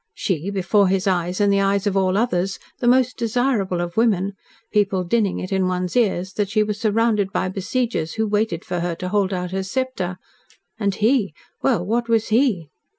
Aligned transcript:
She 0.15 0.49
before 0.49 0.87
his 0.87 1.05
eyes 1.05 1.39
and 1.39 1.53
the 1.53 1.61
eyes 1.61 1.85
of 1.85 1.95
all 1.95 2.17
others 2.17 2.57
the 2.79 2.87
most 2.87 3.17
desirable 3.17 3.81
of 3.81 3.97
women; 3.97 4.33
people 4.71 5.03
dinning 5.03 5.37
it 5.37 5.51
in 5.51 5.67
one's 5.67 5.95
ears 5.95 6.33
that 6.33 6.49
she 6.49 6.63
was 6.63 6.81
surrounded 6.81 7.31
by 7.31 7.49
besiegers 7.49 8.13
who 8.15 8.25
waited 8.27 8.65
for 8.65 8.79
her 8.79 8.95
to 8.95 9.09
hold 9.09 9.31
out 9.31 9.51
her 9.51 9.61
sceptre, 9.61 10.17
and 10.79 10.95
he 10.95 11.35
well, 11.61 11.85
what 11.85 12.09
was 12.09 12.29
he! 12.29 12.71